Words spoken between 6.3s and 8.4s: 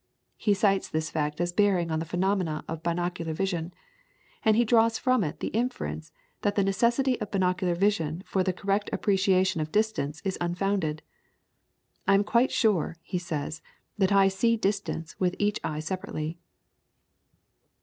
that the necessity of binocular vision